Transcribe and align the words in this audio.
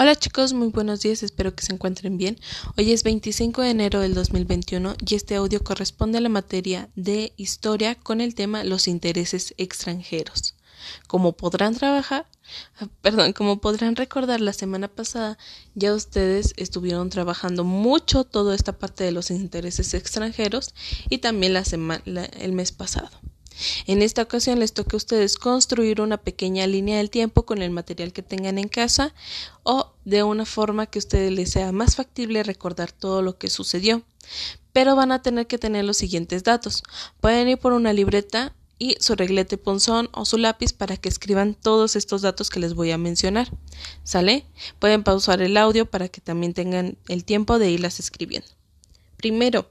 Hola 0.00 0.14
chicos, 0.14 0.52
muy 0.52 0.68
buenos 0.68 1.00
días, 1.00 1.24
espero 1.24 1.56
que 1.56 1.64
se 1.64 1.72
encuentren 1.72 2.18
bien. 2.18 2.38
Hoy 2.76 2.92
es 2.92 3.02
25 3.02 3.62
de 3.62 3.70
enero 3.70 3.98
del 3.98 4.14
2021 4.14 4.94
y 5.04 5.16
este 5.16 5.34
audio 5.34 5.64
corresponde 5.64 6.18
a 6.18 6.20
la 6.20 6.28
materia 6.28 6.88
de 6.94 7.32
historia 7.36 7.96
con 7.96 8.20
el 8.20 8.36
tema 8.36 8.62
los 8.62 8.86
intereses 8.86 9.54
extranjeros. 9.56 10.54
Como 11.08 11.32
podrán 11.32 11.74
trabajar, 11.74 12.26
perdón, 13.02 13.32
como 13.32 13.60
podrán 13.60 13.96
recordar 13.96 14.40
la 14.40 14.52
semana 14.52 14.86
pasada, 14.86 15.36
ya 15.74 15.92
ustedes 15.92 16.54
estuvieron 16.56 17.10
trabajando 17.10 17.64
mucho 17.64 18.22
toda 18.22 18.54
esta 18.54 18.78
parte 18.78 19.02
de 19.02 19.10
los 19.10 19.32
intereses 19.32 19.94
extranjeros 19.94 20.74
y 21.10 21.18
también 21.18 21.54
la 21.54 21.64
semana, 21.64 22.02
el 22.38 22.52
mes 22.52 22.70
pasado. 22.70 23.10
En 23.86 24.02
esta 24.02 24.22
ocasión 24.22 24.58
les 24.58 24.72
toca 24.72 24.96
a 24.96 24.98
ustedes 24.98 25.36
construir 25.36 26.00
una 26.00 26.18
pequeña 26.18 26.66
línea 26.66 26.98
del 26.98 27.10
tiempo 27.10 27.44
con 27.44 27.62
el 27.62 27.70
material 27.70 28.12
que 28.12 28.22
tengan 28.22 28.58
en 28.58 28.68
casa 28.68 29.14
o 29.62 29.92
de 30.04 30.22
una 30.22 30.44
forma 30.44 30.86
que 30.86 30.98
a 30.98 31.00
ustedes 31.00 31.32
les 31.32 31.50
sea 31.50 31.72
más 31.72 31.96
factible 31.96 32.42
recordar 32.42 32.92
todo 32.92 33.22
lo 33.22 33.38
que 33.38 33.50
sucedió. 33.50 34.02
Pero 34.72 34.96
van 34.96 35.12
a 35.12 35.22
tener 35.22 35.46
que 35.46 35.58
tener 35.58 35.84
los 35.84 35.96
siguientes 35.96 36.44
datos. 36.44 36.82
Pueden 37.20 37.48
ir 37.48 37.58
por 37.58 37.72
una 37.72 37.92
libreta 37.92 38.54
y 38.78 38.96
su 39.00 39.16
reglete 39.16 39.58
punzón 39.58 40.08
o 40.12 40.24
su 40.24 40.38
lápiz 40.38 40.72
para 40.72 40.96
que 40.96 41.08
escriban 41.08 41.54
todos 41.54 41.96
estos 41.96 42.22
datos 42.22 42.48
que 42.48 42.60
les 42.60 42.74
voy 42.74 42.92
a 42.92 42.98
mencionar. 42.98 43.48
¿Sale? 44.04 44.46
Pueden 44.78 45.02
pausar 45.02 45.42
el 45.42 45.56
audio 45.56 45.86
para 45.86 46.08
que 46.08 46.20
también 46.20 46.54
tengan 46.54 46.96
el 47.08 47.24
tiempo 47.24 47.58
de 47.58 47.70
irlas 47.70 47.98
escribiendo. 47.98 48.48
Primero, 49.16 49.68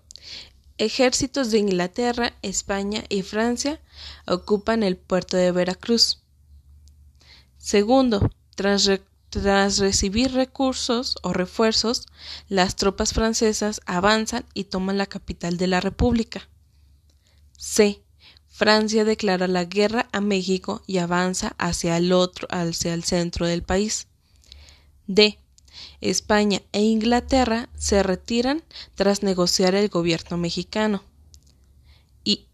Ejércitos 0.78 1.50
de 1.50 1.58
Inglaterra, 1.58 2.34
España 2.44 3.04
y 3.10 3.24
Francia 3.24 3.82
ocupan 4.28 4.84
el 4.84 4.96
puerto 4.96 5.36
de 5.36 5.52
Veracruz. 5.52 6.22
Segundo, 7.58 8.30
tras, 8.56 8.88
recibir 9.80 10.34
recursos 10.34 11.18
o 11.24 11.34
refuerzos, 11.34 12.06
las 12.48 12.76
tropas 12.76 13.14
francesas 13.14 13.82
avanzan 13.86 14.46
y 14.54 14.66
toman 14.66 15.00
la 15.00 15.08
capital 15.08 15.58
de 15.58 15.68
la 15.68 15.82
República. 15.82 16.48
C. 17.58 18.04
Francia 18.48 19.04
declara 19.04 19.48
la 19.48 19.66
guerra 19.66 20.08
a 20.12 20.22
México 20.22 20.84
y 20.88 21.00
avanza 21.00 21.56
hacia 21.58 21.98
el 21.98 22.12
otro, 22.12 22.48
hacia 22.52 22.94
el 22.94 23.04
centro 23.04 23.48
del 23.48 23.64
país. 23.64 24.08
D. 25.08 25.40
España 26.02 26.62
e 26.72 26.82
Inglaterra 26.82 27.70
se 27.78 28.04
retiran 28.04 28.64
tras 28.96 29.24
negociar 29.24 29.76
el 29.76 29.90
gobierno 29.90 30.38
mexicano. 30.38 31.04
Y 32.24 32.48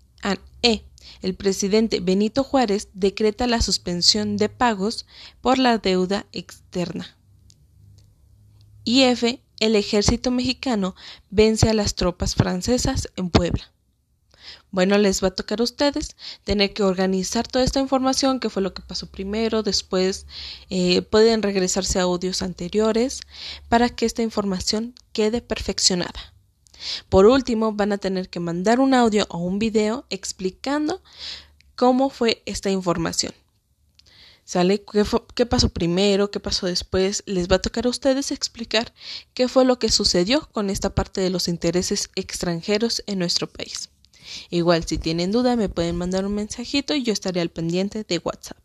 E. 0.61 0.83
El 1.21 1.35
presidente 1.35 1.99
Benito 1.99 2.43
Juárez 2.43 2.89
decreta 2.93 3.47
la 3.47 3.61
suspensión 3.61 4.37
de 4.37 4.49
pagos 4.49 5.05
por 5.41 5.57
la 5.57 5.77
deuda 5.77 6.25
externa. 6.31 7.17
Y 8.83 9.03
F. 9.03 9.41
El 9.59 9.75
ejército 9.75 10.31
mexicano 10.31 10.95
vence 11.29 11.69
a 11.69 11.73
las 11.73 11.95
tropas 11.95 12.35
francesas 12.35 13.09
en 13.15 13.29
Puebla. 13.29 13.71
Bueno, 14.71 14.97
les 14.97 15.23
va 15.23 15.29
a 15.29 15.35
tocar 15.35 15.61
a 15.61 15.63
ustedes 15.63 16.15
tener 16.43 16.73
que 16.73 16.83
organizar 16.83 17.47
toda 17.47 17.63
esta 17.63 17.79
información, 17.79 18.39
que 18.39 18.49
fue 18.49 18.61
lo 18.61 18.73
que 18.73 18.81
pasó 18.81 19.07
primero, 19.07 19.63
después 19.63 20.25
eh, 20.69 21.01
pueden 21.01 21.43
regresarse 21.43 21.99
a 21.99 22.03
audios 22.03 22.41
anteriores 22.41 23.21
para 23.69 23.89
que 23.89 24.05
esta 24.05 24.21
información 24.21 24.95
quede 25.13 25.41
perfeccionada. 25.41 26.33
Por 27.09 27.25
último, 27.25 27.73
van 27.73 27.93
a 27.93 27.97
tener 27.97 28.29
que 28.29 28.39
mandar 28.39 28.79
un 28.79 28.93
audio 28.93 29.25
o 29.29 29.37
un 29.37 29.59
video 29.59 30.05
explicando 30.09 31.01
cómo 31.75 32.09
fue 32.09 32.41
esta 32.45 32.69
información. 32.69 33.33
¿Sale? 34.45 34.83
¿Qué, 34.83 35.05
¿Qué, 35.35 35.45
pasó 35.45 35.69
primero? 35.69 36.29
¿Qué 36.29 36.39
pasó 36.39 36.67
después? 36.67 37.23
Les 37.25 37.47
va 37.47 37.57
a 37.57 37.61
tocar 37.61 37.85
a 37.85 37.89
ustedes 37.89 38.31
explicar 38.31 38.93
qué 39.33 39.47
fue 39.47 39.63
lo 39.63 39.79
que 39.79 39.89
sucedió 39.89 40.49
con 40.51 40.69
esta 40.69 40.93
parte 40.93 41.21
de 41.21 41.29
los 41.29 41.47
intereses 41.47 42.09
extranjeros 42.15 43.03
en 43.07 43.19
nuestro 43.19 43.47
país. 43.47 43.89
Igual 44.49 44.85
si 44.85 44.97
tienen 44.97 45.31
duda 45.31 45.55
me 45.55 45.69
pueden 45.69 45.95
mandar 45.95 46.25
un 46.25 46.35
mensajito 46.35 46.95
y 46.95 47.03
yo 47.03 47.13
estaré 47.13 47.41
al 47.41 47.49
pendiente 47.49 48.03
de 48.03 48.21
WhatsApp. 48.23 48.62